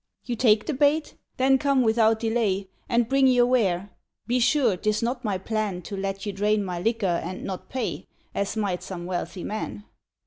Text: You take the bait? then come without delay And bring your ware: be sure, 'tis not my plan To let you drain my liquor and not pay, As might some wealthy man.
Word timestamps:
You 0.25 0.35
take 0.35 0.65
the 0.65 0.73
bait? 0.73 1.13
then 1.37 1.59
come 1.59 1.83
without 1.83 2.19
delay 2.21 2.69
And 2.89 3.07
bring 3.07 3.27
your 3.27 3.45
ware: 3.45 3.91
be 4.25 4.39
sure, 4.39 4.75
'tis 4.75 5.03
not 5.03 5.23
my 5.23 5.37
plan 5.37 5.83
To 5.83 5.95
let 5.95 6.25
you 6.25 6.33
drain 6.33 6.63
my 6.63 6.79
liquor 6.79 7.05
and 7.23 7.43
not 7.43 7.69
pay, 7.69 8.07
As 8.33 8.57
might 8.57 8.81
some 8.81 9.05
wealthy 9.05 9.43
man. 9.43 9.83